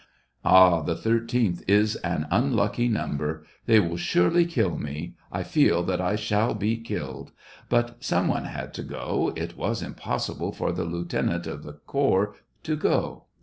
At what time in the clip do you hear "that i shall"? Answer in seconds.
5.83-6.55